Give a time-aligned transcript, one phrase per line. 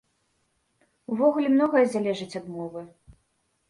[1.17, 2.81] Увогуле, многае залежыць ад мовы.